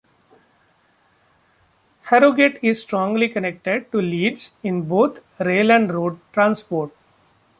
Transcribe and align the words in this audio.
Harrogate 2.05 2.57
is 2.63 2.81
strongly 2.81 3.29
connected 3.29 3.91
to 3.91 4.01
Leeds, 4.01 4.55
in 4.63 4.81
both 4.89 5.19
rail 5.39 5.71
and 5.71 5.93
road 5.93 6.19
transport. 6.33 6.89